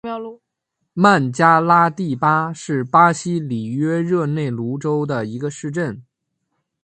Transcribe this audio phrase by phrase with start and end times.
[0.93, 6.01] 曼加拉蒂巴是巴西里约热内卢州的一个市镇。